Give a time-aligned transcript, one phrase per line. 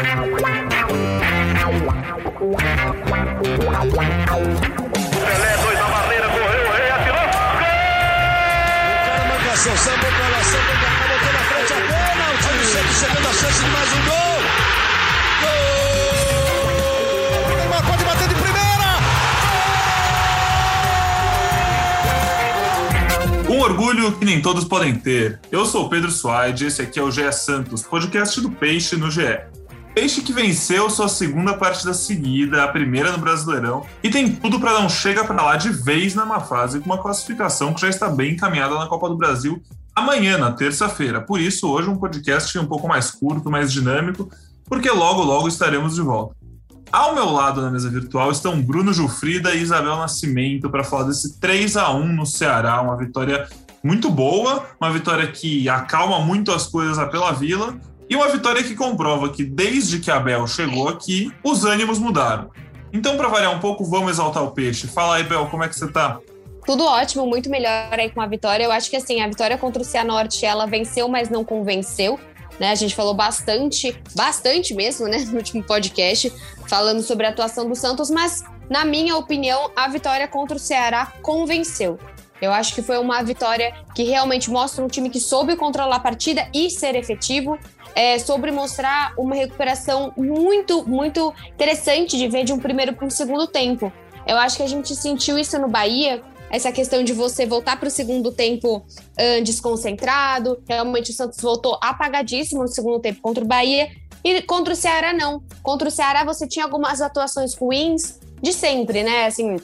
[0.00, 0.16] Pelé,
[5.62, 7.20] dois na barreira, correu, o rei atirou.
[7.20, 7.28] O
[9.04, 12.24] cara marca ação, samba pra lá, samba pra cá, botou na frente a bola.
[12.32, 14.40] O time sempre chegando a chance de mais um gol.
[15.42, 15.60] Gol!
[17.44, 18.88] O Neymar pode bater de primeira.
[23.50, 25.38] Um orgulho que nem todos podem ter.
[25.52, 29.10] Eu sou o Pedro Suaide esse aqui é o GE Santos, podcast do Peixe no
[29.10, 29.59] GE.
[29.94, 34.74] Peixe que venceu sua segunda partida seguida, a primeira no Brasileirão, e tem tudo para
[34.74, 37.88] dar um chega para lá de vez na má fase com uma classificação que já
[37.88, 39.60] está bem encaminhada na Copa do Brasil
[39.94, 41.20] amanhã, na terça-feira.
[41.20, 44.30] Por isso, hoje um podcast um pouco mais curto, mais dinâmico,
[44.64, 46.36] porque logo, logo estaremos de volta.
[46.92, 51.38] Ao meu lado na mesa virtual estão Bruno Jufrida e Isabel Nascimento para falar desse
[51.38, 53.48] 3 a 1 no Ceará, uma vitória
[53.82, 57.78] muito boa, uma vitória que acalma muito as coisas pela Vila
[58.10, 62.50] e uma vitória que comprova que desde que Abel chegou aqui, os ânimos mudaram.
[62.92, 64.88] Então, para variar um pouco, vamos exaltar o peixe.
[64.88, 66.18] Fala aí, Bel, como é que você tá?
[66.66, 68.64] Tudo ótimo, muito melhor aí com a vitória.
[68.64, 72.18] Eu acho que assim, a vitória contra o Cianorte, ela venceu, mas não convenceu.
[72.58, 72.72] Né?
[72.72, 76.32] A gente falou bastante, bastante mesmo, né, no último podcast,
[76.66, 81.12] falando sobre a atuação do Santos, mas na minha opinião, a vitória contra o Ceará
[81.22, 81.98] convenceu.
[82.40, 86.00] Eu acho que foi uma vitória que realmente mostra um time que soube controlar a
[86.00, 87.58] partida e ser efetivo.
[87.94, 93.10] É, sobre mostrar uma recuperação muito, muito interessante de ver de um primeiro para um
[93.10, 93.92] segundo tempo.
[94.26, 97.88] Eu acho que a gente sentiu isso no Bahia, essa questão de você voltar para
[97.88, 100.62] o segundo tempo uh, desconcentrado.
[100.68, 103.88] Realmente o Santos voltou apagadíssimo no segundo tempo contra o Bahia.
[104.22, 105.42] E contra o Ceará, não.
[105.62, 109.26] Contra o Ceará, você tinha algumas atuações ruins de sempre, né?
[109.26, 109.56] Assim,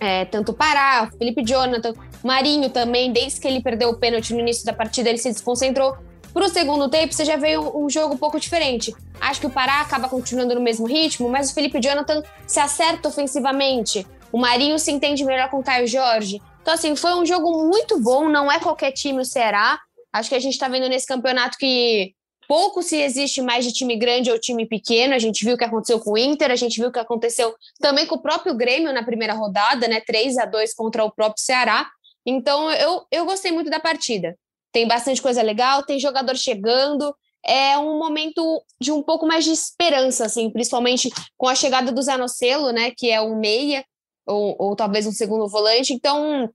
[0.00, 1.92] é, tanto Pará, Felipe Jonathan,
[2.24, 5.96] Marinho também, desde que ele perdeu o pênalti no início da partida, ele se desconcentrou.
[6.32, 8.94] Para o segundo tempo, você já veio um, um, jogo um pouco diferente.
[9.20, 13.08] Acho que o Pará acaba continuando no mesmo ritmo, mas o Felipe Jonathan se acerta
[13.08, 14.06] ofensivamente.
[14.32, 16.40] O Marinho se entende melhor com o Caio Jorge.
[16.62, 18.28] Então, assim, foi um jogo muito bom.
[18.28, 19.78] Não é qualquer time o Ceará.
[20.12, 22.14] Acho que a gente está vendo nesse campeonato que
[22.48, 25.14] pouco se existe mais de time grande ou time pequeno.
[25.14, 27.54] A gente viu o que aconteceu com o Inter, a gente viu o que aconteceu
[27.78, 30.00] também com o próprio Grêmio na primeira rodada, né?
[30.00, 31.90] 3 a 2 contra o próprio Ceará.
[32.24, 34.36] Então, eu, eu gostei muito da partida.
[34.72, 37.14] Tem bastante coisa legal, tem jogador chegando.
[37.44, 42.02] É um momento de um pouco mais de esperança, assim, principalmente com a chegada do
[42.02, 42.92] Zanocelo, né?
[42.96, 43.84] Que é um meia,
[44.26, 45.92] ou, ou talvez um segundo volante.
[45.92, 46.48] Então,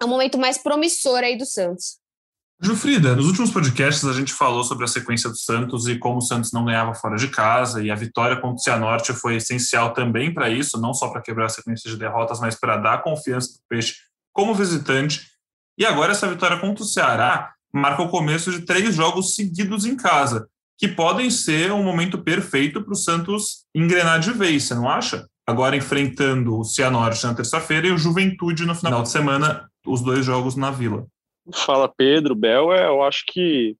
[0.00, 1.98] é um momento mais promissor aí do Santos.
[2.58, 6.22] Jufrida, nos últimos podcasts a gente falou sobre a sequência do Santos e como o
[6.22, 10.32] Santos não ganhava fora de casa, e a vitória contra o Cianorte foi essencial também
[10.32, 13.58] para isso, não só para quebrar a sequência de derrotas, mas para dar confiança para
[13.58, 13.96] o Peixe
[14.32, 15.20] como visitante.
[15.78, 19.96] E agora essa vitória contra o Ceará marca o começo de três jogos seguidos em
[19.96, 20.48] casa,
[20.78, 25.26] que podem ser um momento perfeito para o Santos engrenar de vez, você não acha?
[25.46, 30.24] Agora enfrentando o Cianorte na terça-feira e o Juventude no final de semana, os dois
[30.24, 31.06] jogos na Vila.
[31.54, 33.76] Fala Pedro, Bel, é, eu acho que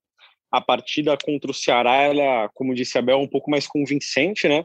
[0.50, 4.46] a partida contra o Ceará, ela, como disse a Bel, é um pouco mais convincente,
[4.48, 4.64] né?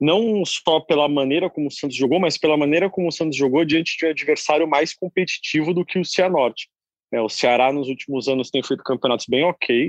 [0.00, 3.64] Não só pela maneira como o Santos jogou, mas pela maneira como o Santos jogou
[3.64, 6.68] diante de um adversário mais competitivo do que o Cianorte.
[7.12, 9.88] É, o Ceará nos últimos anos tem feito campeonatos bem ok,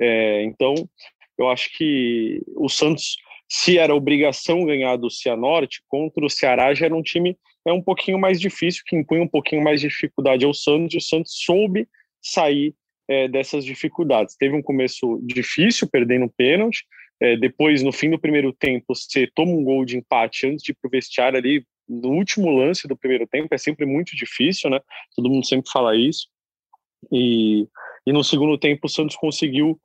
[0.00, 0.74] é, então
[1.38, 3.16] eu acho que o Santos,
[3.48, 7.82] se era obrigação ganhar do Cianorte, contra o Ceará já era um time é um
[7.82, 11.32] pouquinho mais difícil, que impõe um pouquinho mais de dificuldade ao Santos, e o Santos
[11.44, 11.88] soube
[12.22, 12.74] sair
[13.08, 14.36] é, dessas dificuldades.
[14.36, 16.84] Teve um começo difícil, perdendo pênalti,
[17.20, 20.72] é, depois, no fim do primeiro tempo, você toma um gol de empate antes de
[20.72, 24.68] ir para o vestiário ali, no último lance do primeiro tempo, é sempre muito difícil,
[24.68, 24.80] né?
[25.14, 26.26] Todo mundo sempre fala isso.
[27.12, 27.66] E,
[28.06, 29.78] e no segundo tempo o Santos conseguiu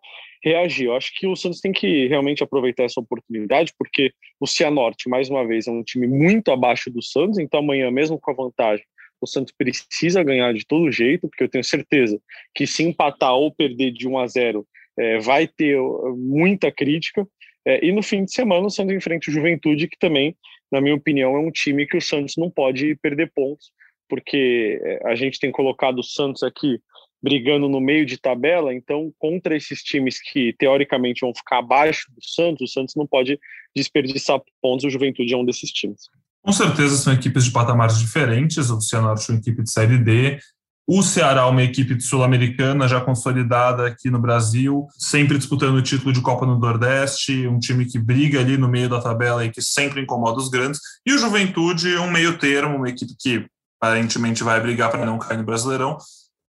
[0.43, 0.85] reagir.
[0.87, 5.29] Eu acho que o Santos tem que realmente aproveitar essa oportunidade, porque o Cianorte, mais
[5.29, 8.85] uma vez, é um time muito abaixo do Santos, então amanhã, mesmo com a vantagem,
[9.21, 12.19] o Santos precisa ganhar de todo jeito, porque eu tenho certeza
[12.55, 14.67] que se empatar ou perder de 1 a 0
[14.97, 17.27] é, vai ter uh, muita crítica.
[17.63, 20.35] É, e no fim de semana o Santos enfrenta o Juventude, que também,
[20.71, 23.71] na minha opinião, é um time que o Santos não pode perder pontos,
[24.09, 26.79] porque é, a gente tem colocado o Santos aqui
[27.21, 32.23] brigando no meio de tabela, então contra esses times que teoricamente vão ficar abaixo do
[32.23, 33.39] Santos, o Santos não pode
[33.75, 36.09] desperdiçar pontos, o Juventude é um desses times.
[36.41, 40.39] Com certeza são equipes de patamares diferentes, o Cianorte é uma equipe de Série D,
[40.87, 46.19] o Ceará, uma equipe sul-americana já consolidada aqui no Brasil, sempre disputando o título de
[46.21, 50.01] Copa no Nordeste, um time que briga ali no meio da tabela e que sempre
[50.01, 50.81] incomoda os grandes.
[51.05, 53.45] E o Juventude, um meio termo, uma equipe que
[53.79, 55.97] aparentemente vai brigar para não cair no Brasileirão,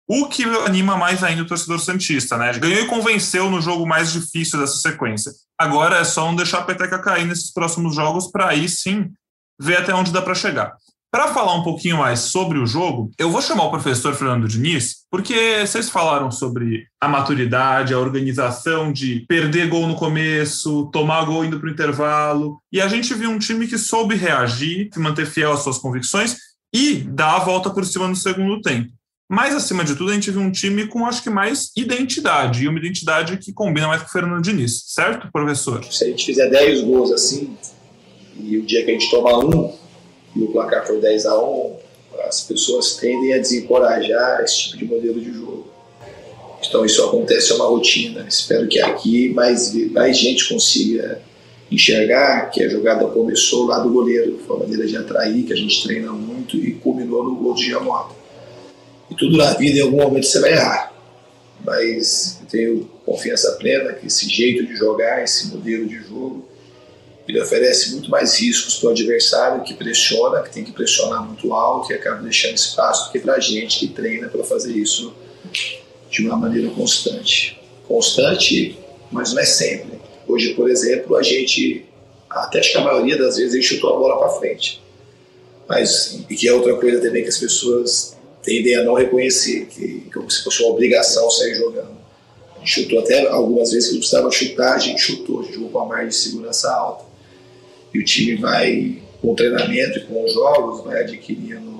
[0.08, 2.52] o que anima mais ainda o torcedor Santista, né?
[2.54, 5.30] Ganhou e convenceu no jogo mais difícil dessa sequência.
[5.58, 9.10] Agora é só não deixar a peteca cair nesses próximos jogos para aí sim
[9.60, 10.72] ver até onde dá para chegar.
[11.10, 15.06] Para falar um pouquinho mais sobre o jogo, eu vou chamar o professor Fernando Diniz,
[15.10, 21.46] porque vocês falaram sobre a maturidade, a organização de perder gol no começo, tomar gol
[21.46, 25.24] indo para o intervalo, e a gente viu um time que soube reagir, se manter
[25.24, 26.36] fiel às suas convicções
[26.74, 28.92] e dar a volta por cima no segundo tempo.
[29.28, 32.68] Mas, acima de tudo, a gente viu um time com, acho que, mais identidade, e
[32.68, 35.84] uma identidade que combina mais com o Fernando Diniz, certo, professor?
[35.84, 37.54] Se a gente fizer 10 gols assim,
[38.40, 39.76] e o dia que a gente toma um,
[40.34, 41.76] e o placar for 10 a 1
[42.26, 45.68] as pessoas tendem a desencorajar esse tipo de modelo de jogo.
[46.66, 48.26] Então, isso acontece, é uma rotina.
[48.28, 51.22] Espero que aqui mais, mais gente consiga
[51.70, 55.56] enxergar que a jogada começou lá do goleiro, foi uma maneira de atrair, que a
[55.56, 58.17] gente treina muito e culminou no gol de Giamota.
[59.10, 60.92] E tudo na vida, em algum momento, você vai errar.
[61.64, 66.46] Mas eu tenho confiança plena que esse jeito de jogar, esse modelo de jogo,
[67.28, 71.52] ele oferece muito mais riscos para o adversário que pressiona, que tem que pressionar muito
[71.52, 75.14] alto e acaba deixando espaço do que para a gente que treina para fazer isso
[76.10, 77.60] de uma maneira constante.
[77.86, 78.78] Constante,
[79.10, 79.98] mas não é sempre.
[80.26, 81.84] Hoje, por exemplo, a gente,
[82.30, 84.82] até acho que a maioria das vezes, a gente chutou a bola para frente.
[85.68, 88.16] Mas, e que é outra coisa também que as pessoas
[88.48, 91.98] tendem a não reconhecer, que como se fosse uma obrigação sair jogando.
[92.56, 95.54] A gente chutou até algumas vezes que não precisava chutar, a gente chutou, a gente
[95.54, 97.04] jogou com a margem de segurança alta.
[97.92, 101.78] E o time vai, com o treinamento e com os jogos, vai adquirindo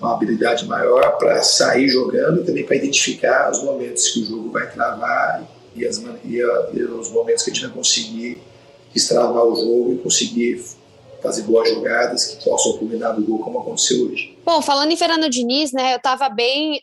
[0.00, 4.50] uma habilidade maior para sair jogando e também para identificar os momentos que o jogo
[4.50, 8.38] vai travar e, as, e, a, e os momentos que a gente vai conseguir
[8.92, 10.62] destravar o jogo e conseguir
[11.26, 14.36] fazer boas jogadas que possam culminar no gol, como aconteceu hoje.
[14.44, 16.80] Bom, falando em Fernando Diniz, né, eu estava bem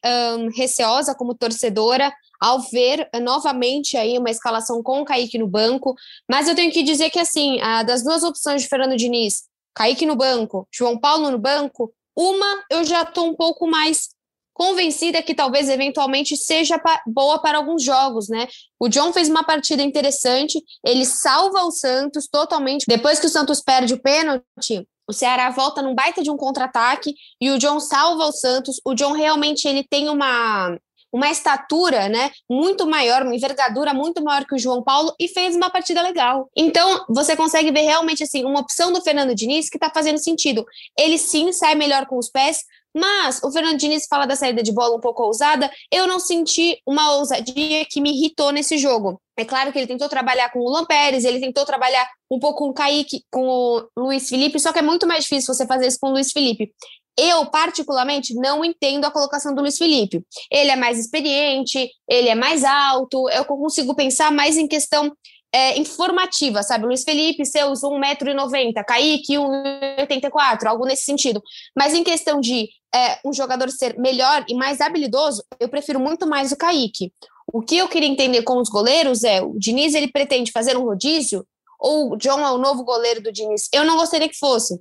[0.55, 2.13] receosa como torcedora
[2.43, 5.95] ao ver uh, novamente aí uma escalação com o Kaique no banco,
[6.29, 9.43] mas eu tenho que dizer que, assim, uh, das duas opções de Fernando Diniz,
[9.73, 14.09] Kaique no banco, João Paulo no banco, uma eu já estou um pouco mais
[14.53, 18.47] convencida que talvez eventualmente seja boa para alguns jogos, né?
[18.79, 22.85] O John fez uma partida interessante, ele salva o Santos totalmente.
[22.87, 27.13] Depois que o Santos perde o pênalti, o Ceará volta num baita de um contra-ataque
[27.41, 28.79] e o John salva o Santos.
[28.85, 30.77] O John realmente ele tem uma
[31.13, 35.55] uma estatura, né, muito maior, uma envergadura muito maior que o João Paulo e fez
[35.55, 36.49] uma partida legal.
[36.57, 40.65] Então, você consegue ver realmente assim uma opção do Fernando Diniz que está fazendo sentido.
[40.97, 42.63] Ele sim sai melhor com os pés,
[42.95, 45.69] mas o Fernando Diniz fala da saída de bola um pouco ousada.
[45.91, 49.19] Eu não senti uma ousadia que me irritou nesse jogo.
[49.37, 52.59] É claro que ele tentou trabalhar com o Luan Pérez, ele tentou trabalhar um pouco
[52.59, 55.87] com o Kaique, com o Luiz Felipe, só que é muito mais difícil você fazer
[55.87, 56.71] isso com o Luiz Felipe.
[57.17, 60.23] Eu, particularmente, não entendo a colocação do Luiz Felipe.
[60.51, 65.11] Ele é mais experiente, ele é mais alto, eu consigo pensar mais em questão
[65.53, 66.87] é, informativa, sabe?
[66.87, 71.41] Luiz Felipe, seus 1,90m, Kaique, 1,84m, algo nesse sentido.
[71.77, 76.27] Mas em questão de é, um jogador ser melhor e mais habilidoso, eu prefiro muito
[76.27, 77.13] mais o Kaique.
[77.51, 80.85] O que eu queria entender com os goleiros é, o Diniz, ele pretende fazer um
[80.85, 81.45] rodízio?
[81.79, 83.69] Ou o John é o novo goleiro do Diniz?
[83.71, 84.79] Eu não gostaria que fosse.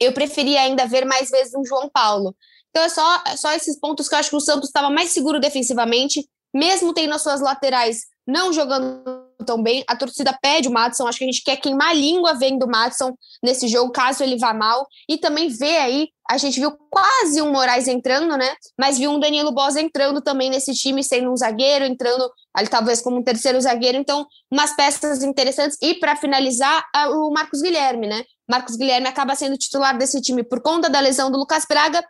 [0.00, 2.34] Eu preferia ainda ver mais vezes um João Paulo.
[2.70, 5.10] Então é só, é só esses pontos que eu acho que o Santos estava mais
[5.10, 9.84] seguro defensivamente, mesmo tendo as suas laterais não jogando tão bem.
[9.86, 12.68] A torcida pede o Matson, acho que a gente quer queimar a língua vendo o
[12.68, 14.86] Matson nesse jogo, caso ele vá mal.
[15.08, 18.54] E também vê aí, a gente viu quase um Moraes entrando, né?
[18.78, 23.00] Mas viu um Danilo Bosa entrando também nesse time, sendo um zagueiro, entrando ali talvez
[23.00, 23.96] como um terceiro zagueiro.
[23.96, 25.78] Então, umas peças interessantes.
[25.82, 28.24] E para finalizar, o Marcos Guilherme, né?
[28.48, 32.04] Marcos Guilherme acaba sendo titular desse time por conta da lesão do Lucas Braga.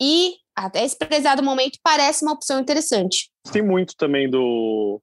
[0.00, 3.30] E até esse prezado momento parece uma opção interessante.
[3.52, 5.00] Tem muito também do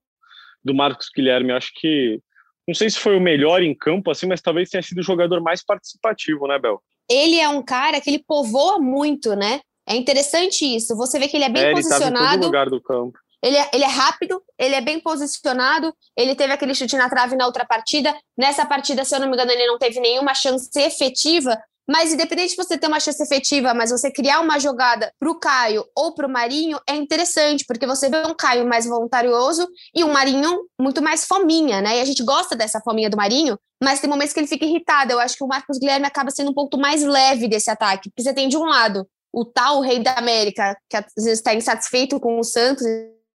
[0.66, 1.52] do Marcos Guilherme.
[1.52, 2.20] Acho que
[2.66, 5.40] não sei se foi o melhor em campo, assim, mas talvez tenha sido o jogador
[5.40, 6.82] mais participativo, né, Bel?
[7.08, 9.60] Ele é um cara que ele povoa muito, né?
[9.88, 10.96] É interessante isso.
[10.96, 12.18] Você vê que ele é bem é, posicionado.
[12.18, 13.16] Ele em todo lugar do campo.
[13.40, 15.94] Ele é, ele é rápido, ele é bem posicionado.
[16.16, 18.12] Ele teve aquele chute na trave na outra partida.
[18.36, 21.56] Nessa partida, se eu não me engano, ele não teve nenhuma chance efetiva,
[21.88, 25.38] mas independente de você ter uma chance efetiva, mas você criar uma jogada para o
[25.38, 30.02] Caio ou para o Marinho é interessante, porque você vê um Caio mais voluntarioso e
[30.02, 31.98] um Marinho muito mais fominha, né?
[31.98, 35.12] E a gente gosta dessa fominha do Marinho, mas tem momentos que ele fica irritado.
[35.12, 38.22] Eu acho que o Marcos Guilherme acaba sendo um pouco mais leve desse ataque, porque
[38.22, 42.18] você tem de um lado o tal rei da América, que às vezes está insatisfeito
[42.18, 42.86] com o Santos,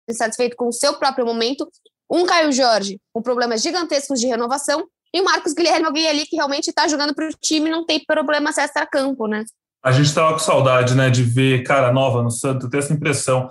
[0.07, 1.67] insatisfeito com o seu próprio momento,
[2.09, 6.35] um Caio Jorge com problemas gigantescos de renovação, e o Marcos Guilherme, alguém ali que
[6.35, 9.43] realmente está jogando para o time não tem problemas extra-campo, né?
[9.83, 13.47] A gente estava com saudade, né, de ver cara nova no Santos, ter essa impressão.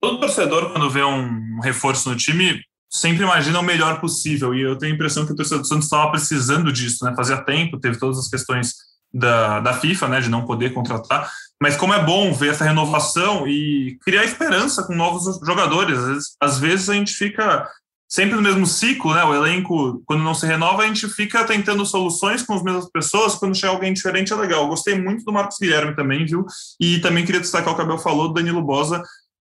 [0.00, 4.54] Todo torcedor, quando vê um reforço no time, sempre imagina o melhor possível.
[4.54, 7.14] E eu tenho a impressão que o torcedor do Santos estava precisando disso, né?
[7.16, 8.74] Fazia tempo, teve todas as questões
[9.12, 10.20] da, da FIFA, né?
[10.20, 11.30] De não poder contratar.
[11.60, 15.98] Mas como é bom ver essa renovação e criar esperança com novos jogadores.
[15.98, 17.68] Às vezes, às vezes a gente fica
[18.10, 19.22] sempre no mesmo ciclo, né?
[19.22, 23.36] O elenco, quando não se renova, a gente fica tentando soluções com as mesmas pessoas.
[23.36, 24.66] Quando chega alguém diferente, é legal.
[24.66, 26.44] Gostei muito do Marcos Guilherme também, viu?
[26.80, 29.02] E também queria destacar o que o Abel falou do Danilo Bosa,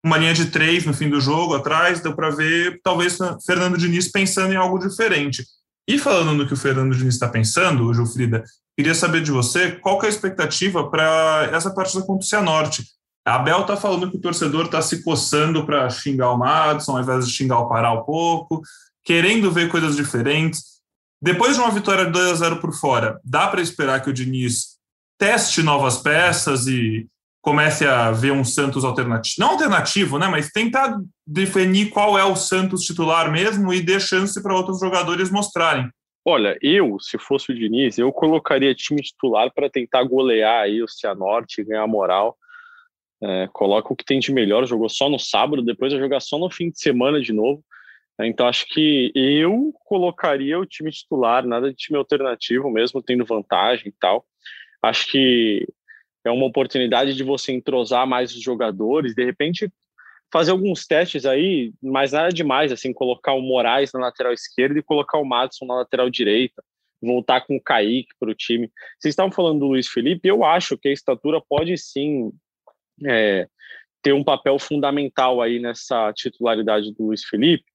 [0.03, 4.09] uma linha de três no fim do jogo, atrás, deu para ver, talvez, Fernando Diniz
[4.09, 5.45] pensando em algo diferente.
[5.87, 8.43] E falando no que o Fernando Diniz está pensando, Ju Frida,
[8.75, 12.83] queria saber de você qual é a expectativa para essa partida contra o Cianorte.
[13.27, 17.25] Abel está falando que o torcedor está se coçando para xingar o Madison, ao invés
[17.25, 18.61] de xingar o Pará um pouco,
[19.03, 20.77] querendo ver coisas diferentes.
[21.21, 24.13] Depois de uma vitória de 2 a 0 por fora, dá para esperar que o
[24.13, 24.77] Diniz
[25.17, 27.07] teste novas peças e
[27.41, 32.35] comece a ver um Santos alternativo, não alternativo, né, mas tentar definir qual é o
[32.35, 35.89] Santos titular mesmo e dê chance para outros jogadores mostrarem.
[36.25, 40.87] Olha, eu, se fosse o Diniz, eu colocaria time titular para tentar golear aí o
[40.87, 42.37] Cianorte ganhar moral.
[43.21, 46.37] É, coloca o que tem de melhor, jogou só no sábado, depois vai jogar só
[46.37, 47.63] no fim de semana de novo.
[48.19, 53.25] É, então acho que eu colocaria o time titular, nada de time alternativo, mesmo tendo
[53.25, 54.25] vantagem e tal.
[54.81, 55.67] Acho que
[56.25, 59.71] é uma oportunidade de você entrosar mais os jogadores, de repente
[60.31, 64.83] fazer alguns testes aí, mas nada demais, assim, colocar o Moraes na lateral esquerda e
[64.83, 66.61] colocar o Madison na lateral direita,
[67.01, 68.69] voltar com o Kaique para o time.
[68.99, 72.31] Vocês estavam falando do Luiz Felipe, eu acho que a estatura pode sim
[73.05, 73.47] é,
[74.01, 77.65] ter um papel fundamental aí nessa titularidade do Luiz Felipe,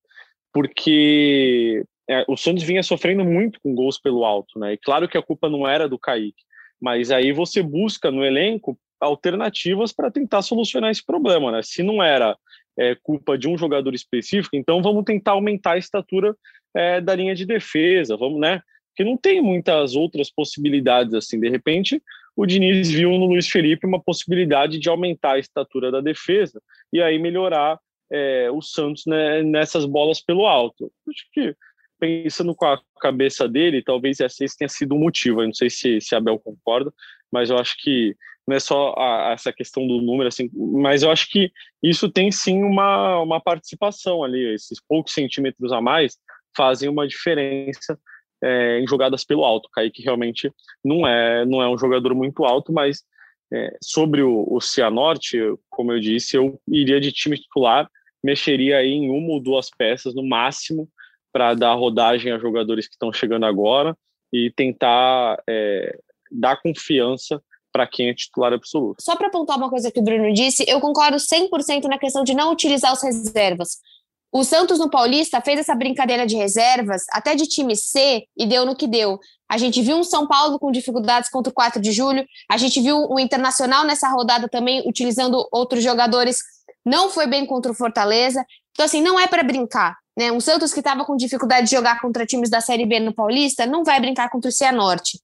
[0.53, 4.75] porque é, o Santos vinha sofrendo muito com gols pelo alto, né?
[4.75, 6.43] E claro que a culpa não era do Kaique,
[6.81, 11.61] mas aí você busca no elenco alternativas para tentar solucionar esse problema, né?
[11.63, 12.37] Se não era
[12.79, 16.37] é, culpa de um jogador específico, então vamos tentar aumentar a estatura
[16.75, 18.61] é, da linha de defesa, vamos, né?
[18.89, 21.41] Porque não tem muitas outras possibilidades assim.
[21.41, 22.03] De repente,
[22.37, 26.61] o Diniz viu no Luiz Felipe uma possibilidade de aumentar a estatura da defesa
[26.93, 27.79] e aí melhorar
[28.11, 30.91] é, o Santos né, nessas bolas pelo alto.
[31.09, 31.57] Acho que
[31.99, 35.41] pensando com a cabeça dele, talvez esse tenha sido o um motivo.
[35.41, 36.93] Eu não sei se, se Abel concorda,
[37.31, 41.11] mas eu acho que não é só a, essa questão do número, assim, mas eu
[41.11, 44.53] acho que isso tem sim uma, uma participação ali.
[44.53, 46.19] Esses poucos centímetros a mais
[46.57, 47.99] fazem uma diferença
[48.43, 49.69] é, em jogadas pelo alto.
[49.73, 50.53] Kaique realmente
[50.85, 53.03] não é, não é um jogador muito alto, mas
[53.53, 55.39] é, sobre o, o Cianorte,
[55.71, 57.89] como eu disse, eu iria de time titular,
[58.23, 60.89] mexeria aí em uma ou duas peças no máximo
[61.33, 63.97] para dar rodagem a jogadores que estão chegando agora
[64.33, 65.99] e tentar é,
[66.31, 69.03] dar confiança para quem é titular absoluto.
[69.03, 72.35] Só para apontar uma coisa que o Bruno disse, eu concordo 100% na questão de
[72.35, 73.79] não utilizar os reservas.
[74.33, 78.65] O Santos no Paulista fez essa brincadeira de reservas, até de time C, e deu
[78.65, 79.21] no que deu.
[79.47, 82.81] A gente viu um São Paulo com dificuldades contra o 4 de julho, a gente
[82.81, 86.39] viu o Internacional nessa rodada também utilizando outros jogadores,
[86.83, 88.43] não foi bem contra o Fortaleza.
[88.73, 89.99] Então, assim, não é para brincar.
[90.17, 90.33] Né?
[90.33, 93.67] Um Santos que estava com dificuldade de jogar contra times da Série B no Paulista
[93.67, 95.21] não vai brincar contra o Cianorte,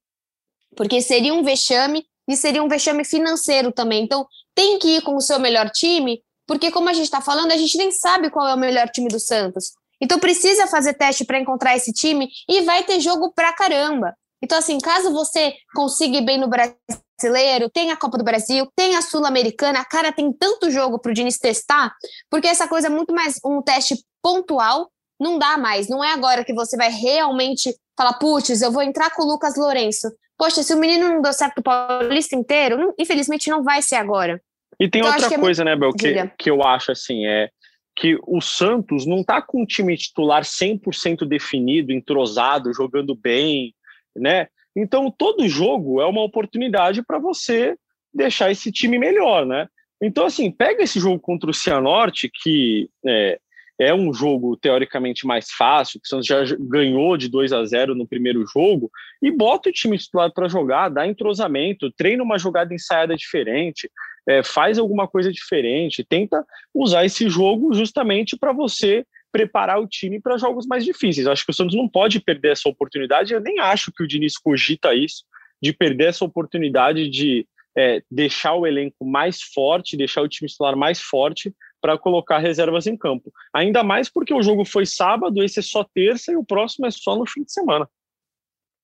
[0.76, 4.04] porque seria um vexame e seria um vexame financeiro também.
[4.04, 7.52] Então, tem que ir com o seu melhor time porque, como a gente está falando,
[7.52, 9.72] a gente nem sabe qual é o melhor time do Santos.
[10.00, 14.14] Então, precisa fazer teste para encontrar esse time e vai ter jogo pra caramba.
[14.42, 18.96] Então, assim, caso você consiga ir bem no brasileiro, tem a Copa do Brasil, tem
[18.96, 21.92] a Sul-Americana, cara, tem tanto jogo para o Diniz testar,
[22.30, 24.90] porque essa coisa é muito mais um teste pontual,
[25.20, 25.88] não dá mais.
[25.88, 29.56] Não é agora que você vai realmente falar, putz, eu vou entrar com o Lucas
[29.56, 30.08] Lourenço.
[30.38, 33.96] Poxa, se o menino não deu certo o Paulista inteiro, não, infelizmente não vai ser
[33.96, 34.40] agora.
[34.80, 35.64] E tem então, outra é coisa, é...
[35.64, 37.50] né, Bel, que, que eu acho assim, é
[37.98, 43.74] que o Santos não tá com um time titular 100% definido, entrosado, jogando bem,
[44.16, 44.46] né?
[44.76, 47.76] Então, todo jogo é uma oportunidade para você
[48.14, 49.66] deixar esse time melhor, né?
[50.00, 53.40] Então, assim, pega esse jogo contra o Cianorte, que é,
[53.80, 57.96] é um jogo teoricamente mais fácil, que o Santos já ganhou de 2 a 0
[57.96, 58.88] no primeiro jogo,
[59.20, 63.90] e bota o time titular para jogar, dá entrosamento, treina uma jogada ensaiada diferente,
[64.28, 66.44] é, faz alguma coisa diferente, tenta
[66.74, 71.26] usar esse jogo justamente para você preparar o time para jogos mais difíceis.
[71.26, 73.32] Acho que o Santos não pode perder essa oportunidade.
[73.32, 75.24] Eu nem acho que o Diniz cogita isso,
[75.62, 80.76] de perder essa oportunidade de é, deixar o elenco mais forte, deixar o time titular
[80.76, 83.32] mais forte para colocar reservas em campo.
[83.54, 86.90] Ainda mais porque o jogo foi sábado, esse é só terça e o próximo é
[86.90, 87.88] só no fim de semana.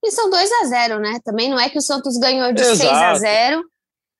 [0.02, 1.18] E são 2 a 0 né?
[1.24, 3.64] Também não é que o Santos ganhou de 6 a 0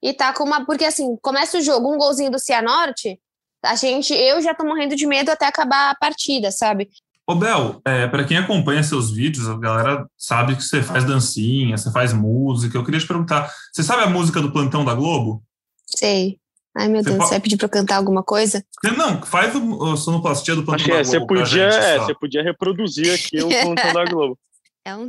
[0.05, 0.65] e tá com uma.
[0.67, 3.19] Porque assim, começa o jogo, um golzinho do Cianorte,
[3.65, 6.91] a gente, eu já tô morrendo de medo até acabar a partida, sabe?
[7.27, 11.79] Ô, Bel, é, para quem acompanha seus vídeos, a galera sabe que você faz dancinha,
[11.79, 12.77] você faz música.
[12.77, 15.43] Eu queria te perguntar, você sabe a música do Plantão da Globo?
[15.87, 16.39] Sei.
[16.77, 18.63] Ai, meu Você Deus, pode- você vai pedir pra eu cantar alguma coisa?
[18.99, 21.99] Não, faz o, o sonoplastia do Plantão que da Globo você pra podia, gente, é,
[22.01, 24.39] você podia reproduzir aqui o plantão da Globo.
[24.87, 25.09] É um?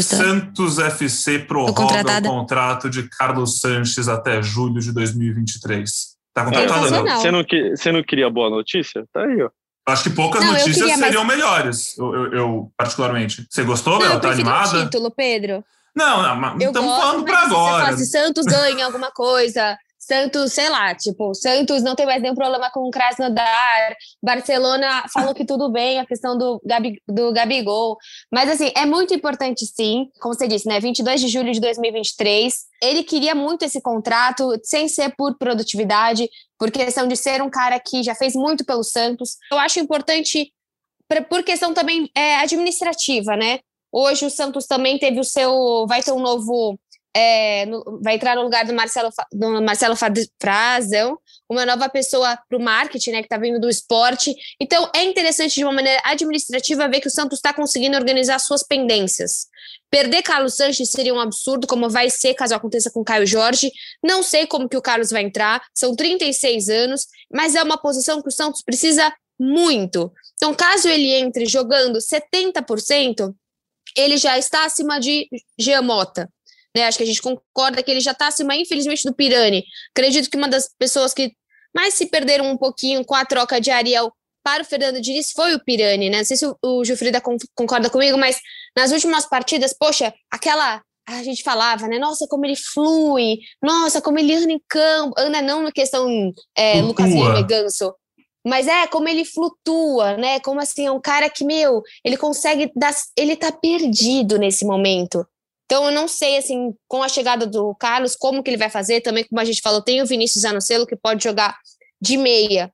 [0.00, 5.90] Santos FC prorroga o contrato de Carlos Sanches até julho de 2023.
[6.32, 7.20] Tá contratado, não?
[7.20, 9.04] Você não, que- você não queria boa notícia?
[9.12, 9.50] Tá aí, ó.
[9.86, 13.46] Acho que poucas Não, notícias queria, mas- seriam melhores, eu, eu- eu, particularmente.
[13.50, 14.84] Você gostou, Não, eu Tá animada?
[14.84, 15.62] título, Pedro.
[15.96, 17.84] Não, não, mas Eu estamos falando mas se você agora.
[17.84, 19.76] falasse Santos ganha alguma coisa,
[20.08, 25.34] Santos, sei lá, tipo, Santos não tem mais nenhum problema com o Krasnodar, Barcelona falou
[25.34, 27.98] que tudo bem, a questão do, Gabi, do Gabigol,
[28.32, 32.54] mas assim, é muito importante sim, como você disse, né, 22 de julho de 2023,
[32.82, 36.26] ele queria muito esse contrato, sem ser por produtividade,
[36.58, 40.50] por questão de ser um cara que já fez muito pelo Santos, eu acho importante
[41.28, 43.60] por questão também é, administrativa, né,
[43.90, 45.86] Hoje o Santos também teve o seu.
[45.88, 46.78] Vai ter um novo.
[47.18, 49.96] É, no- vai entrar no lugar do Marcelo, do Marcelo
[50.40, 51.18] Frazão,
[51.50, 54.32] uma nova pessoa para o marketing, né, que está vindo do esporte.
[54.60, 58.62] Então é interessante, de uma maneira administrativa, ver que o Santos está conseguindo organizar suas
[58.62, 59.46] pendências.
[59.90, 63.72] Perder Carlos Sanches seria um absurdo, como vai ser caso aconteça com Caio Jorge.
[64.04, 68.22] Não sei como que o Carlos vai entrar, são 36 anos, mas é uma posição
[68.22, 70.12] que o Santos precisa muito.
[70.36, 73.34] Então, caso ele entre jogando 70%,
[73.96, 75.26] ele já está acima de
[75.58, 76.28] Giamota.
[76.78, 76.86] Né?
[76.86, 79.64] Acho que a gente concorda que ele já está acima, infelizmente, do Pirani.
[79.90, 81.32] Acredito que uma das pessoas que
[81.74, 85.54] mais se perderam um pouquinho com a troca de Ariel para o Fernando Diniz foi
[85.54, 86.18] o Pirani, né?
[86.18, 88.40] Não sei se o, o Gilfrida con- concorda comigo, mas
[88.74, 90.82] nas últimas partidas, poxa, aquela.
[91.06, 91.98] A gente falava, né?
[91.98, 96.06] Nossa, como ele flui, nossa, como ele anda em campo, anda não na questão
[96.54, 97.06] é, Lucas.
[97.06, 97.94] Lima e Ganso,
[98.46, 100.38] mas é como ele flutua, né?
[100.40, 102.94] Como assim, é um cara que, meu, ele consegue dar.
[103.16, 105.26] Ele tá perdido nesse momento.
[105.70, 109.02] Então, eu não sei, assim, com a chegada do Carlos, como que ele vai fazer.
[109.02, 111.58] Também, como a gente falou, tem o Vinícius Anocelo, que pode jogar
[112.00, 112.72] de meia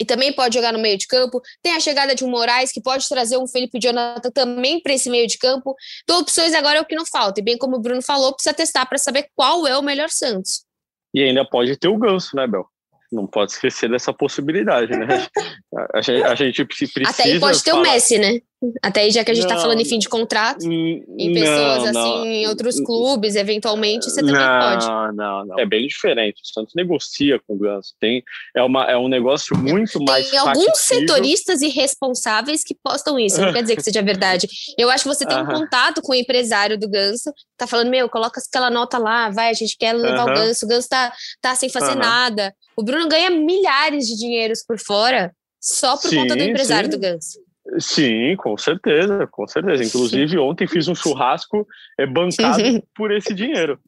[0.00, 1.40] e também pode jogar no meio de campo.
[1.62, 5.10] Tem a chegada de um Moraes, que pode trazer um Felipe Jonathan também para esse
[5.10, 5.76] meio de campo.
[6.02, 7.40] Então, opções agora é o que não falta.
[7.40, 10.64] E bem como o Bruno falou, precisa testar para saber qual é o melhor Santos.
[11.12, 12.66] E ainda pode ter o ganso, né, Bel?
[13.12, 15.06] Não pode esquecer dessa possibilidade, né?
[15.94, 17.10] A, gente- a gente precisa.
[17.10, 18.40] Até aí pode ter o falar- Messi, né?
[18.82, 21.92] Até aí, já que a gente está Não, falando em fim de contrato, em pessoas
[21.92, 22.26] não, assim, não.
[22.26, 24.86] em outros clubes, eventualmente, você também pode.
[24.86, 25.58] Não, não, não.
[25.58, 26.40] É bem diferente.
[26.42, 27.94] O Santos negocia com o Ganso.
[28.00, 28.22] Tem,
[28.56, 30.30] é, uma, é um negócio muito mais.
[30.30, 31.06] Tem alguns factível.
[31.06, 34.46] setoristas irresponsáveis que postam isso, não quer dizer que seja verdade.
[34.78, 38.08] Eu acho que você tem um contato com o empresário do Ganso, tá falando, meu,
[38.08, 40.34] coloca aquela nota lá, vai, a gente quer levar o Aham.
[40.34, 42.00] Ganso, o Ganso tá, tá sem fazer Aham.
[42.00, 42.54] nada.
[42.76, 46.96] O Bruno ganha milhares de dinheiros por fora só por conta do Sim, empresário sim.
[46.96, 47.38] do Ganso.
[47.78, 49.82] Sim, com certeza, com certeza.
[49.82, 51.66] Inclusive, ontem fiz um churrasco
[51.98, 52.58] é, bancado
[52.94, 53.78] por esse dinheiro.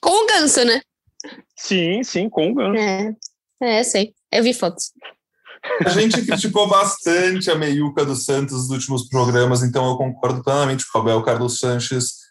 [0.00, 0.80] Com o Ganso, né?
[1.56, 2.78] Sim, sim, com o Ganso.
[2.78, 3.14] É,
[3.62, 4.12] é, sei.
[4.32, 4.92] Eu vi fotos.
[5.84, 10.84] A gente criticou bastante a meiuca do Santos nos últimos programas, então eu concordo plenamente
[10.90, 12.26] com o Abel Carlos Sanches.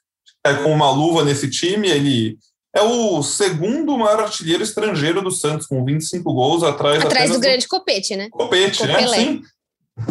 [0.45, 2.37] É com uma luva nesse time, ele
[2.75, 7.67] é o segundo maior artilheiro estrangeiro do Santos, com 25 gols, atrás, Atrás do grande
[7.67, 8.29] copete, né?
[8.29, 8.93] Copete, né?
[8.93, 9.17] Copelé.
[9.17, 9.41] Sim.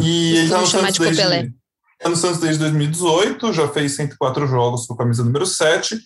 [0.01, 1.15] E ele tá no Santos de Copelé.
[1.43, 1.55] desde,
[2.01, 5.99] tá no Santos desde 2018, já fez 104 jogos com a camisa número 7,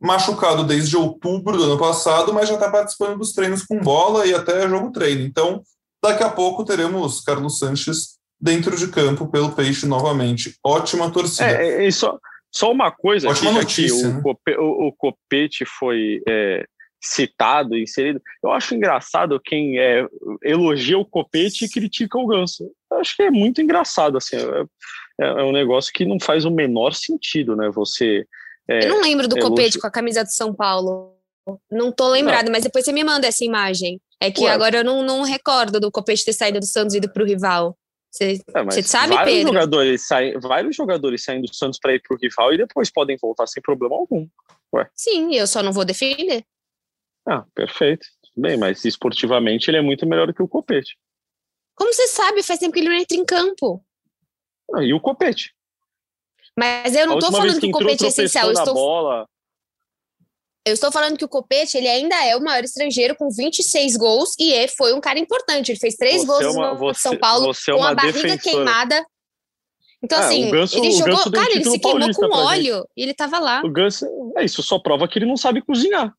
[0.00, 4.34] machucado desde outubro do ano passado, mas já está participando dos treinos com bola e
[4.34, 5.22] até jogo treino.
[5.22, 5.62] Então,
[6.02, 10.54] daqui a pouco teremos Carlos Sanches dentro de campo pelo Peixe novamente.
[10.64, 11.50] Ótima torcida.
[11.50, 12.18] É, é, e só,
[12.52, 14.18] só uma coisa, Ótima aqui, notícia, que né?
[14.18, 16.64] o, Cope- o- o Copete foi é,
[17.00, 20.06] citado, inserido, eu acho engraçado quem é,
[20.42, 22.70] elogia o Copete e critica o Ganso.
[22.90, 26.50] Eu acho que é muito engraçado, assim, é, é um negócio que não faz o
[26.50, 27.70] menor sentido, né?
[27.70, 28.26] Você...
[28.68, 31.14] é, Eu não lembro do é copete com a camisa do São Paulo.
[31.70, 34.00] Não tô lembrada, mas depois você me manda essa imagem.
[34.20, 34.50] É que Ué.
[34.50, 37.76] agora eu não, não recordo do copete ter saído do Santos e ido pro rival.
[38.10, 39.52] Você, É, sabe, vários Pedro?
[39.52, 43.16] Jogadores saem, vários jogadores saem do Santos para ir para o rival e depois podem
[43.20, 44.26] voltar sem problema algum.
[44.94, 46.42] Sim, eu só não vou defender.
[47.28, 48.06] Ah, perfeito.
[48.22, 50.96] Tudo Bem, mas esportivamente ele é muito melhor que o Copete.
[51.74, 53.84] Como você sabe, faz tempo que ele não entra em campo.
[54.74, 55.54] Ah, e o Copete?
[56.58, 58.46] Mas eu não vez falando que o copete é essencial.
[58.46, 59.28] Eu estou, bola.
[60.66, 64.34] eu estou falando que o copete ele ainda é o maior estrangeiro com 26 gols
[64.38, 65.70] e é- foi um cara importante.
[65.72, 68.12] Ele fez três Você gols é uma- no você- São Paulo é com a barriga
[68.22, 68.38] defensora.
[68.38, 69.06] queimada.
[70.02, 71.32] Então, É, assim, Ganso- ele jogou.
[71.32, 73.60] Cara, ele se queimou com óleo e ele tava lá.
[73.64, 76.14] O Ganso, é isso, só prova que ele não sabe cozinhar.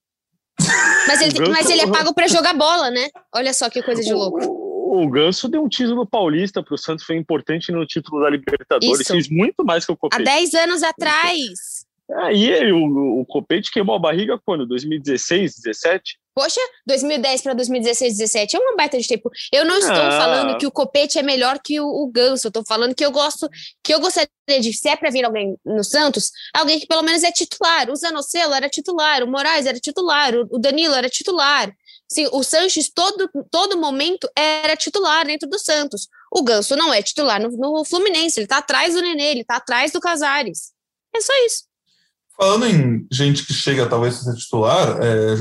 [1.08, 3.08] Mas ele, o Ganso- mas ele é pago pra jogar bola, né?
[3.34, 4.40] Olha só que coisa de louco.
[4.46, 9.02] O, o Ganso deu um título paulista pro Santos, foi importante no título da Libertadores,
[9.02, 9.14] Isso.
[9.14, 10.24] fez muito mais que o Há Copete.
[10.24, 11.77] 10 anos atrás.
[12.16, 14.66] Aí o, o Copete queimou a barriga quando?
[14.66, 16.18] 2016, 17?
[16.34, 19.30] Poxa, 2010 para 2016, 17 é uma baita de tempo.
[19.52, 20.12] Eu não estou Ah.
[20.12, 22.48] falando que o Copete é melhor que o, o Ganso.
[22.48, 23.50] Eu tô falando que eu gosto,
[23.84, 24.30] que eu gostaria
[24.62, 27.90] de, se é para vir alguém no Santos, alguém que pelo menos é titular.
[27.90, 31.74] O Zanocelo era titular, o Moraes era titular, o, o Danilo era titular.
[32.10, 36.08] Sim, o Sanches, todo, todo momento, era titular dentro do Santos.
[36.32, 39.58] O Ganso não é titular no, no Fluminense, ele tá atrás do Nenê, ele tá
[39.58, 40.72] atrás do Casares.
[41.14, 41.67] É só isso.
[42.40, 45.36] Falando em gente que chega talvez a ser titular, é,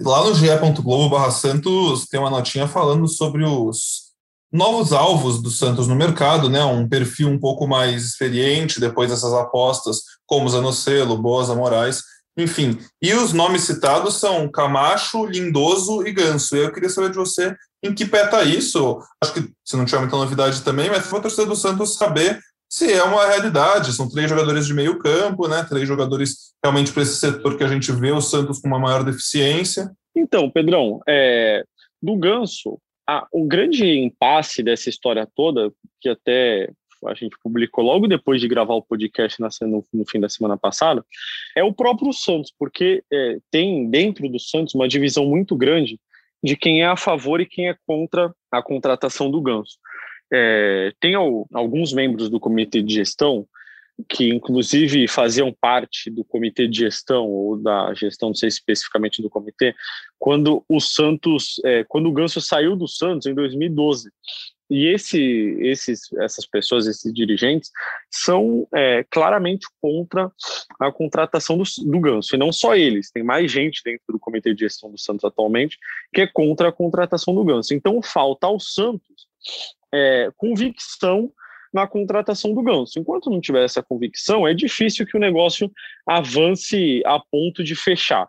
[0.00, 4.12] lá no ge.globo Santos tem uma notinha falando sobre os
[4.52, 6.62] novos alvos do Santos no mercado, né?
[6.62, 12.02] Um perfil um pouco mais experiente depois dessas apostas, como Zanocelo, Boza, Moraes,
[12.36, 12.78] enfim.
[13.00, 16.54] E os nomes citados são Camacho, Lindoso e Ganso.
[16.54, 19.00] E eu queria saber de você em que pé tá isso.
[19.22, 22.38] Acho que se não tiver muita novidade também, mas foi a torcida do Santos saber
[22.72, 23.92] se é uma realidade.
[23.92, 25.62] São três jogadores de meio campo, né?
[25.68, 29.04] Três jogadores realmente para esse setor que a gente vê o Santos com uma maior
[29.04, 29.90] deficiência.
[30.16, 31.64] Então, Pedrão, é,
[32.02, 36.70] do Ganso, a- o grande impasse dessa história toda, que até
[37.06, 40.56] a gente publicou logo depois de gravar o podcast na, no, no fim da semana
[40.56, 41.04] passada,
[41.54, 46.00] é o próprio Santos, porque é, tem dentro do Santos uma divisão muito grande
[46.42, 49.76] de quem é a favor e quem é contra a contratação do Ganso.
[50.32, 53.46] É, tem al- alguns membros do comitê de gestão
[54.08, 59.30] que inclusive faziam parte do comitê de gestão ou da gestão, não sei especificamente do
[59.30, 59.74] comitê,
[60.18, 64.10] quando o Santos, é, quando o Ganso saiu do Santos em 2012.
[64.70, 65.20] E esse,
[65.60, 67.70] esses, essas pessoas, esses dirigentes,
[68.10, 70.32] são é, claramente contra
[70.80, 72.34] a contratação do, do Ganso.
[72.34, 75.76] E não só eles, tem mais gente dentro do comitê de gestão do Santos atualmente
[76.14, 77.74] que é contra a contratação do Ganso.
[77.74, 79.31] Então falta ao Santos
[79.92, 81.32] é, convicção
[81.72, 82.98] na contratação do Ganso.
[82.98, 85.70] Enquanto não tiver essa convicção, é difícil que o negócio
[86.06, 88.28] avance a ponto de fechar.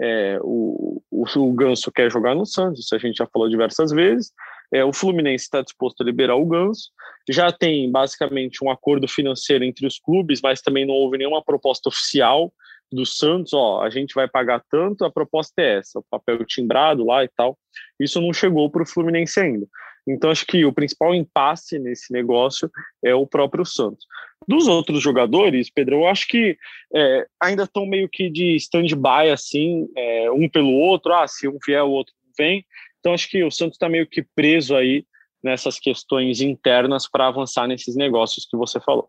[0.00, 3.92] É, o, o, o Ganso quer jogar no Santos, isso a gente já falou diversas
[3.92, 4.32] vezes.
[4.72, 6.90] É, o Fluminense está disposto a liberar o Ganso.
[7.28, 11.90] Já tem basicamente um acordo financeiro entre os clubes, mas também não houve nenhuma proposta
[11.90, 12.52] oficial
[12.90, 13.52] do Santos.
[13.52, 17.28] Ó, a gente vai pagar tanto, a proposta é essa, o papel timbrado lá e
[17.36, 17.58] tal.
[18.00, 19.66] Isso não chegou para o Fluminense ainda.
[20.06, 22.70] Então, acho que o principal impasse nesse negócio
[23.04, 24.04] é o próprio Santos.
[24.48, 26.56] Dos outros jogadores, Pedro, eu acho que
[26.94, 31.14] é, ainda estão meio que de stand-by, assim, é, um pelo outro.
[31.14, 32.64] Ah, se um vier, o outro vem.
[32.98, 35.04] Então, acho que o Santos está meio que preso aí
[35.42, 39.08] nessas questões internas para avançar nesses negócios que você falou.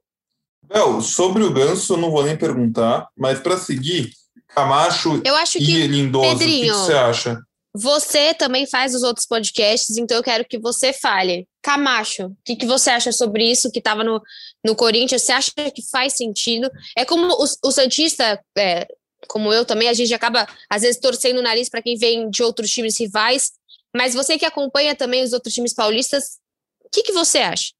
[0.63, 4.11] Bel, sobre o Ganso, eu não vou nem perguntar, mas para seguir,
[4.47, 7.41] Camacho Eu acho e que Lindoso, o que, que Pedrinho, você acha?
[7.75, 11.47] Você também faz os outros podcasts, então eu quero que você fale.
[11.61, 14.21] Camacho, o que, que você acha sobre isso que estava no,
[14.63, 15.23] no Corinthians?
[15.23, 16.69] Você acha que faz sentido?
[16.95, 18.87] É como o, o Santista, é,
[19.27, 22.43] como eu também, a gente acaba, às vezes, torcendo o nariz para quem vem de
[22.43, 23.53] outros times rivais,
[23.95, 26.37] mas você que acompanha também os outros times paulistas,
[26.85, 27.71] o que, que você acha?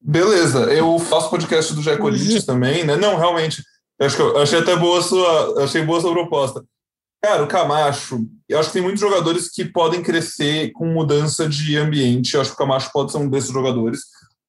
[0.00, 2.96] Beleza, eu faço podcast do Jé Corinthians também, né?
[2.96, 3.62] Não, realmente,
[4.00, 6.64] acho que eu achei até boa sua, achei boa a sua proposta.
[7.22, 11.76] Cara, o Camacho, eu acho que tem muitos jogadores que podem crescer com mudança de
[11.76, 12.34] ambiente.
[12.34, 14.00] Eu acho que o Camacho pode ser um desses jogadores.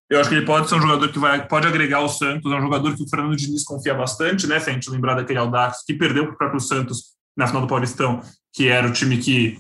[0.10, 2.56] Eu acho que ele pode ser um jogador que vai, pode agregar o Santos, é
[2.56, 4.60] um jogador que o Fernando Diniz confia bastante, né?
[4.60, 7.68] Se a gente lembrar daquele Audax que perdeu para o próprio Santos na final do
[7.68, 8.22] Paulistão,
[8.54, 9.58] que era o time que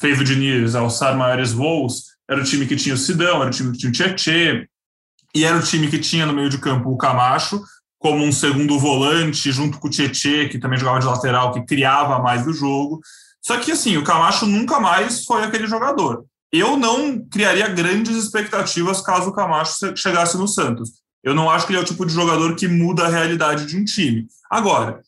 [0.00, 3.52] fez o Diniz alçar maiores voos, era o time que tinha o Sidão, era o
[3.52, 4.68] time que tinha o Tietê,
[5.34, 7.62] e era o time que tinha no meio de campo o Camacho,
[8.02, 12.18] como um segundo volante, junto com o Tietê, que também jogava de lateral, que criava
[12.18, 13.00] mais do jogo.
[13.40, 16.24] Só que, assim, o Camacho nunca mais foi aquele jogador.
[16.52, 20.90] Eu não criaria grandes expectativas caso o Camacho chegasse no Santos.
[21.22, 23.76] Eu não acho que ele é o tipo de jogador que muda a realidade de
[23.76, 24.26] um time.
[24.50, 25.00] Agora,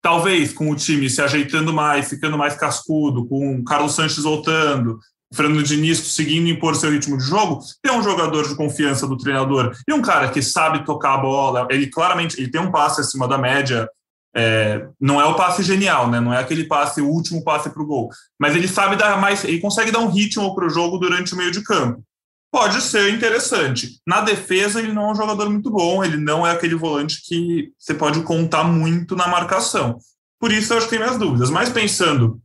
[0.00, 4.98] talvez com o time se ajeitando mais, ficando mais cascudo, com o Carlos Sanches voltando,
[5.32, 9.74] Fernando Diniz conseguindo impor seu ritmo de jogo, tem um jogador de confiança do treinador
[9.88, 11.66] e um cara que sabe tocar a bola.
[11.70, 13.88] Ele claramente ele tem um passe acima da média.
[14.34, 16.18] É, não é o passe genial, né?
[16.18, 18.10] Não é aquele passe, o último passe para o gol.
[18.38, 21.36] Mas ele sabe dar mais, ele consegue dar um ritmo para o jogo durante o
[21.36, 22.02] meio de campo.
[22.50, 24.00] Pode ser interessante.
[24.06, 27.72] Na defesa, ele não é um jogador muito bom, ele não é aquele volante que
[27.78, 29.98] você pode contar muito na marcação.
[30.38, 31.48] Por isso, eu acho que tem minhas dúvidas.
[31.48, 32.38] Mas pensando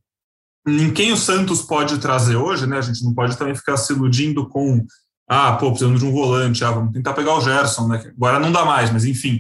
[0.67, 2.77] em quem o Santos pode trazer hoje, né?
[2.77, 4.85] A gente não pode também ficar se iludindo com
[5.29, 8.11] ah, pô, precisamos de um volante, ah, vamos tentar pegar o Gerson, né?
[8.15, 9.39] Agora não dá mais, mas enfim.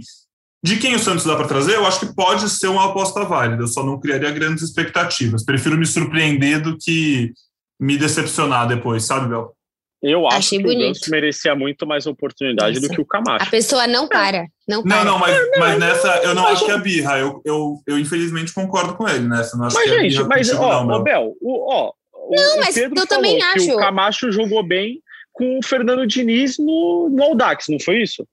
[0.63, 3.63] De quem o Santos dá para trazer, eu acho que pode ser uma aposta válida,
[3.63, 5.45] eu só não criaria grandes expectativas.
[5.45, 7.31] Prefiro me surpreender do que
[7.79, 9.55] me decepcionar depois, sabe, Bel?
[10.01, 10.83] Eu acho Achei que bonito.
[10.83, 12.87] o Ganso merecia muito mais oportunidade Nossa.
[12.87, 13.43] do que o Camacho.
[13.43, 14.47] A pessoa não para.
[14.67, 15.03] Não, para.
[15.03, 17.17] não, não, mas, mas nessa eu não mas, acho que é birra.
[17.17, 19.57] Eu, eu, eu infelizmente concordo com ele nessa.
[19.57, 21.91] Não acho mas, que é gente, mas, ó, não, Bel, o, ó,
[22.29, 23.65] não, o mas Pedro eu também acho.
[23.65, 25.01] Que o Camacho jogou bem
[25.33, 28.27] com o Fernando Diniz no, no Audax, não foi isso?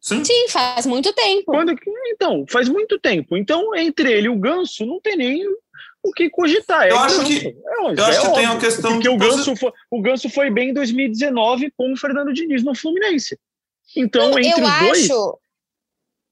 [0.00, 0.24] Sim.
[0.24, 1.46] Sim, faz muito tempo.
[1.46, 1.74] Quando,
[2.06, 3.36] então, faz muito tempo.
[3.36, 5.44] Então, entre ele e o Ganso, não tem nem
[6.08, 6.86] o que cogitar.
[6.86, 7.54] É eu acho que, é,
[7.98, 8.92] eu acho que tem uma questão.
[8.92, 12.74] Porque o Ganso, foi, o Ganso foi bem em 2019 com o Fernando Diniz no
[12.74, 13.38] Fluminense.
[13.96, 15.08] Então, Não, entre eu os acho...
[15.08, 15.36] dois.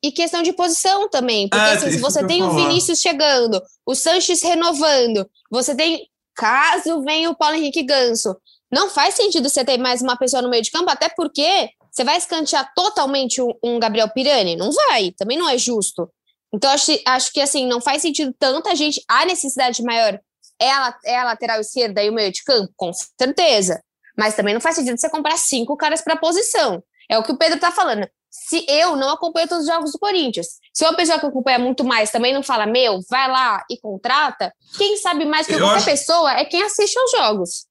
[0.03, 1.49] E questão de posição também.
[1.49, 6.09] Porque é, assim, se você tem o Vinícius chegando, o Sanches renovando, você tem.
[6.37, 8.37] Caso venha o Paulo Henrique Ganso,
[8.73, 12.03] não faz sentido você ter mais uma pessoa no meio de campo, até porque você
[12.03, 14.57] vai escantear totalmente um, um Gabriel Pirani?
[14.57, 16.11] Não vai, também não é justo.
[16.55, 19.03] Então, acho, acho que assim, não faz sentido tanta gente.
[19.09, 20.19] A necessidade maior
[20.61, 23.83] é a, é a lateral esquerda e o meio de campo, com certeza.
[24.17, 26.81] Mas também não faz sentido você comprar cinco caras para posição.
[27.11, 28.07] É o que o Pedro tá falando.
[28.31, 31.85] Se eu não acompanho todos os jogos do Corinthians, se uma pessoa que acompanha muito
[31.85, 35.77] mais também não fala, meu, vai lá e contrata, quem sabe mais que eu qualquer
[35.77, 35.87] acho...
[35.87, 37.67] pessoa é quem assiste aos jogos.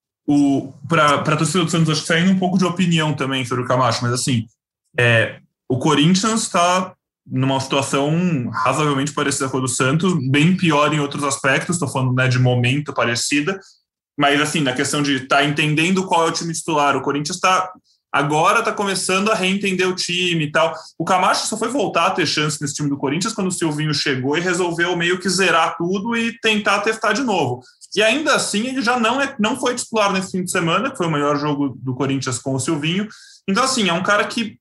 [0.88, 3.68] Para a torcida do Santos, acho que saindo um pouco de opinião também sobre o
[3.68, 4.46] Camacho, mas assim,
[4.98, 6.94] é, o Corinthians está
[7.26, 12.14] numa situação razoavelmente parecida com a do Santos, bem pior em outros aspectos, estou falando
[12.14, 13.60] né, de momento parecida,
[14.18, 17.38] mas assim, na questão de estar tá entendendo qual é o time titular, o Corinthians
[17.38, 17.72] está
[18.14, 20.72] agora está começando a reentender o time e tal.
[21.00, 23.92] O Camacho só foi voltar a ter chance nesse time do Corinthians quando o Silvinho
[23.92, 27.62] chegou e resolveu meio que zerar tudo e tentar testar de novo.
[27.96, 30.98] E ainda assim, ele já não, é, não foi titular nesse fim de semana, que
[30.98, 33.08] foi o melhor jogo do Corinthians com o Silvinho.
[33.50, 34.60] Então, assim, é um cara que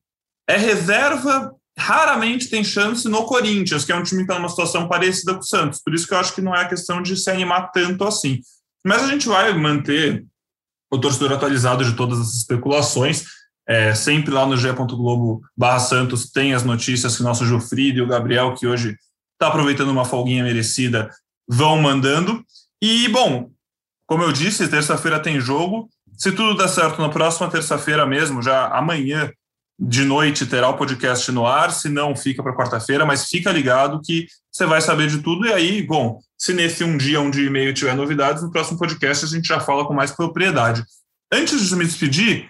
[0.48, 4.88] é reserva raramente tem chance no Corinthians, que é um time que está numa situação
[4.88, 5.80] parecida com o Santos.
[5.84, 8.40] Por isso que eu acho que não é questão de se animar tanto assim.
[8.86, 10.24] Mas a gente vai manter
[10.90, 13.24] o torcedor atualizado de todas as especulações.
[13.66, 18.02] É, sempre lá no g.globo barra Santos tem as notícias que o nosso Jufrido e
[18.02, 18.96] o Gabriel, que hoje
[19.32, 21.10] está aproveitando uma folguinha merecida,
[21.48, 22.44] vão mandando.
[22.80, 23.50] E, bom,
[24.06, 25.88] como eu disse, terça-feira tem jogo.
[26.16, 29.32] Se tudo der certo, na próxima terça-feira mesmo, já amanhã,
[29.78, 34.00] de noite terá o podcast no ar, se não fica para quarta-feira, mas fica ligado
[34.02, 35.46] que você vai saber de tudo.
[35.46, 38.78] E aí, bom, se nesse um dia, um dia e meio tiver novidades, no próximo
[38.78, 40.84] podcast a gente já fala com mais propriedade.
[41.32, 42.48] Antes de me despedir,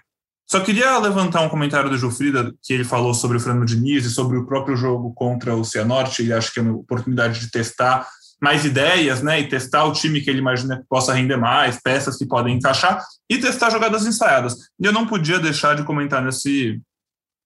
[0.51, 4.11] só queria levantar um comentário do Jufrida, que ele falou sobre o Fernando Diniz e
[4.11, 8.07] sobre o próprio jogo contra o Cianorte, e acho que é uma oportunidade de testar
[8.43, 12.17] mais ideias, né, e testar o time que ele imagina que possa render mais, peças
[12.17, 14.55] que podem encaixar, e testar jogadas ensaiadas.
[14.81, 16.81] E eu não podia deixar de comentar nesse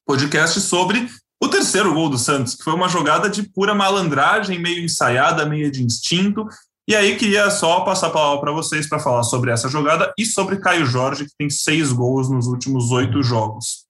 [0.06, 1.08] podcast sobre
[1.42, 5.70] o terceiro gol do Santos, que foi uma jogada de pura malandragem, meio ensaiada, meio
[5.70, 6.46] de instinto.
[6.88, 10.24] E aí queria só passar a palavra para vocês para falar sobre essa jogada e
[10.24, 13.84] sobre Caio Jorge, que tem seis gols nos últimos oito jogos.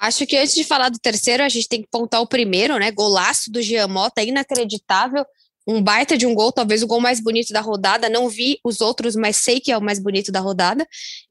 [0.00, 2.90] Acho que antes de falar do terceiro, a gente tem que pontar o primeiro, né?
[2.90, 5.26] Golaço do Giamota, inacreditável.
[5.66, 8.08] Um baita de um gol, talvez o gol mais bonito da rodada.
[8.08, 10.86] Não vi os outros, mas sei que é o mais bonito da rodada.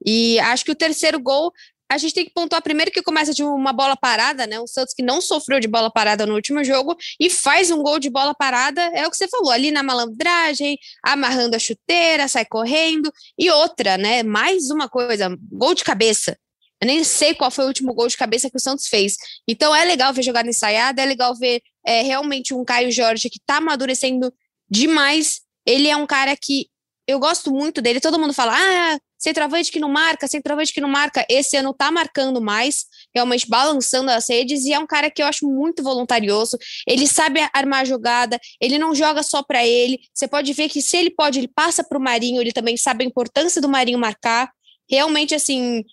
[0.06, 1.52] E acho que o terceiro gol
[1.90, 4.60] a gente tem que pontuar primeiro que começa de uma bola parada, né?
[4.60, 7.98] O Santos que não sofreu de bola parada no último jogo e faz um gol
[7.98, 12.46] de bola parada, é o que você falou, ali na malandragem, amarrando a chuteira, sai
[12.46, 13.12] correndo.
[13.38, 14.22] E outra, né?
[14.22, 16.38] Mais uma coisa, gol de cabeça.
[16.82, 19.16] Eu nem sei qual foi o último gol de cabeça que o Santos fez.
[19.48, 23.40] Então é legal ver jogada ensaiada, é legal ver é, realmente um Caio Jorge que
[23.46, 24.32] tá amadurecendo
[24.70, 25.42] demais.
[25.66, 26.68] Ele é um cara que
[27.08, 28.02] eu gosto muito dele.
[28.02, 31.26] Todo mundo fala, ah, centroavante que não marca, centroavante que não marca.
[31.30, 35.26] Esse ano tá marcando mais, realmente balançando as redes, e é um cara que eu
[35.26, 36.58] acho muito voluntarioso.
[36.88, 40.00] Ele sabe armar a jogada, ele não joga só para ele.
[40.14, 43.04] Você pode ver que se ele pode, ele passa para o Marinho, ele também sabe
[43.04, 44.52] a importância do Marinho marcar.
[44.90, 45.84] Realmente, assim,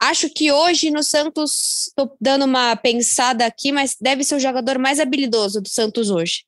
[0.00, 4.78] acho que hoje no Santos, tô dando uma pensada aqui, mas deve ser o jogador
[4.78, 6.44] mais habilidoso do Santos hoje.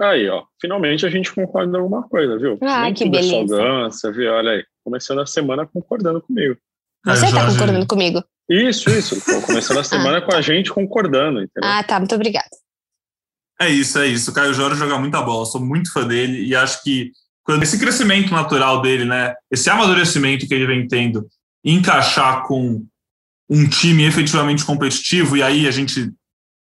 [0.00, 2.58] Aí, ó, finalmente a gente concorda em alguma coisa, viu?
[2.60, 3.36] Ah, Nem que tudo beleza.
[3.36, 4.32] É só dança, viu?
[4.32, 6.56] Olha aí, começando a semana concordando comigo.
[7.04, 8.24] Você está concordando comigo?
[8.48, 9.20] Isso, isso.
[9.42, 9.84] Começando a ah.
[9.84, 11.68] semana ah, com a gente concordando, entendeu?
[11.70, 12.48] Ah, tá, muito obrigada.
[13.60, 14.30] É isso, é isso.
[14.30, 17.12] O Caio Jorge joga muita bola, sou muito fã dele e acho que
[17.44, 21.26] quando esse crescimento natural dele, né, esse amadurecimento que ele vem tendo,
[21.64, 22.84] encaixar com
[23.48, 26.12] um time efetivamente competitivo, e aí a gente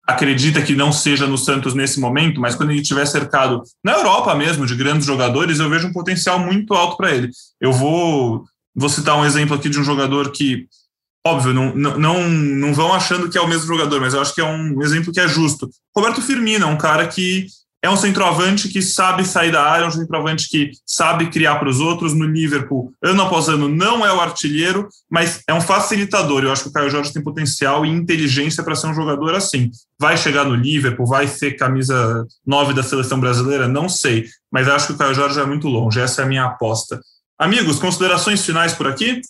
[0.07, 4.35] acredita que não seja no Santos nesse momento, mas quando ele estiver cercado na Europa
[4.35, 7.31] mesmo de grandes jogadores, eu vejo um potencial muito alto para ele.
[7.61, 10.67] Eu vou, vou citar um exemplo aqui de um jogador que
[11.27, 14.43] óbvio, não, não, não vão achando que é o mesmo jogador, mas eu acho que
[14.43, 15.71] é um exemplo que é justo.
[15.97, 17.47] Roberto Firmino é um cara que
[17.85, 21.69] é um centroavante que sabe sair da área, é um centroavante que sabe criar para
[21.69, 22.15] os outros.
[22.15, 26.43] No Liverpool, ano após ano, não é o artilheiro, mas é um facilitador.
[26.43, 29.71] Eu acho que o Caio Jorge tem potencial e inteligência para ser um jogador assim.
[30.01, 33.69] Vai chegar no Liverpool, vai ser camisa 9 da seleção brasileira?
[33.69, 36.01] Não sei, mas acho que o Caio Jorge é muito longe.
[36.01, 36.99] Essa é a minha aposta.
[37.39, 39.21] Amigos, considerações finais por aqui?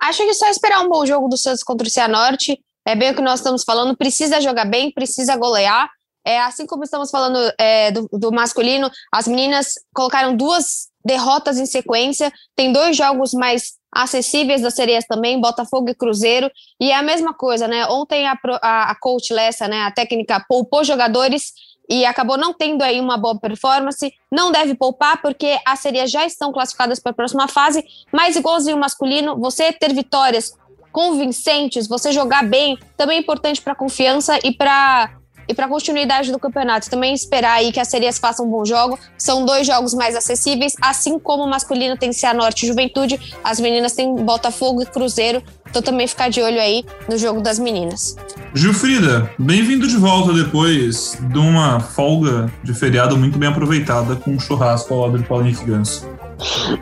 [0.00, 2.56] Acho que só esperar um bom jogo do Santos contra o Cianorte.
[2.86, 3.96] É bem o que nós estamos falando.
[3.96, 5.90] Precisa jogar bem, precisa golear.
[6.24, 11.66] É, assim como estamos falando é, do, do, masculino, as meninas colocaram duas derrotas em
[11.66, 17.02] sequência, tem dois jogos mais acessíveis das sereias também, Botafogo e Cruzeiro, e é a
[17.02, 17.86] mesma coisa, né?
[17.86, 21.52] Ontem a, a, a coach Lessa, né, a técnica, poupou jogadores
[21.88, 26.24] e acabou não tendo aí uma boa performance, não deve poupar porque as sereias já
[26.24, 30.56] estão classificadas para a próxima fase, mas igualzinho masculino, você ter vitórias
[30.92, 35.19] convincentes, você jogar bem, também é importante para a confiança e para
[35.50, 36.88] e para a continuidade do campeonato.
[36.88, 38.96] Também esperar aí que as serias façam um bom jogo.
[39.18, 43.92] São dois jogos mais acessíveis, assim como o masculino tem Cianorte e Juventude, as meninas
[43.92, 45.42] têm Botafogo e Cruzeiro.
[45.68, 48.16] Então também ficar de olho aí no jogo das meninas.
[48.54, 54.38] Gilfrida, bem-vindo de volta depois de uma folga de feriado muito bem aproveitada com um
[54.38, 56.08] churrasco ao lado de Paulo Henrique Ganso.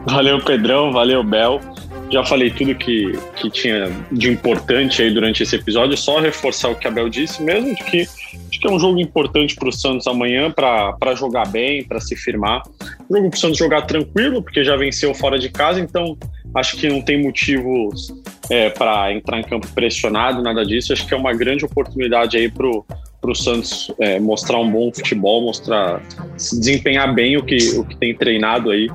[0.06, 1.60] Valeu, Pedrão, valeu, Bel.
[2.10, 6.74] Já falei tudo que, que tinha de importante aí durante esse episódio, só reforçar o
[6.74, 9.72] que a Bel disse mesmo, de que acho que é um jogo importante para o
[9.72, 12.62] Santos amanhã, para jogar bem, para se firmar.
[13.10, 16.16] Jogo para o Santos jogar tranquilo, porque já venceu fora de casa, então
[16.54, 18.08] acho que não tem motivos
[18.50, 20.92] é, para entrar em campo pressionado, nada disso.
[20.92, 25.42] Acho que é uma grande oportunidade aí para o Santos é, mostrar um bom futebol,
[25.42, 26.00] mostrar
[26.38, 28.88] se desempenhar bem o que, o que tem treinado aí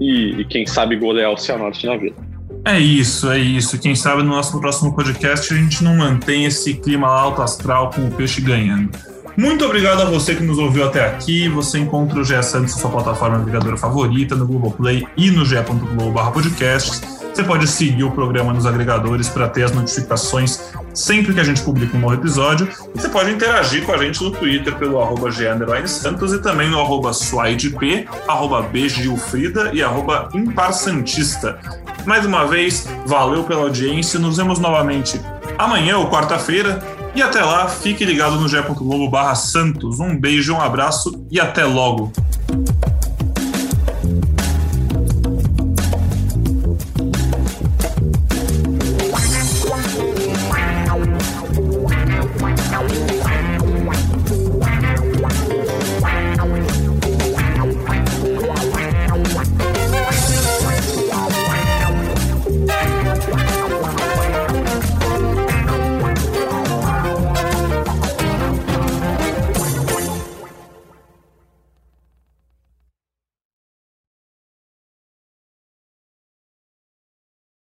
[0.00, 2.16] e, e quem sabe golear o Cianorte na vida.
[2.64, 3.78] É isso, é isso.
[3.78, 8.06] Quem sabe no nosso próximo podcast a gente não mantém esse clima alto astral com
[8.06, 8.90] o peixe ganhando.
[9.36, 11.48] Muito obrigado a você que nos ouviu até aqui.
[11.48, 15.44] Você encontra o GE Santos na sua plataforma agregadora favorita, no Google Play e no
[15.44, 17.21] ge.globo.podcasts.
[17.32, 20.60] Você pode seguir o programa nos agregadores para ter as notificações
[20.92, 22.68] sempre que a gente publica um novo episódio.
[22.94, 25.30] E você pode interagir com a gente no Twitter pelo arroba
[25.86, 28.68] Santos e também no arroba SwideP, arroba
[29.72, 31.58] e arroba Imparsantista.
[32.04, 34.20] Mais uma vez, valeu pela audiência.
[34.20, 35.18] Nos vemos novamente
[35.56, 36.82] amanhã ou quarta-feira.
[37.14, 40.00] E até lá, fique ligado no ge.globo barra Santos.
[40.00, 42.12] Um beijo, um abraço e até logo.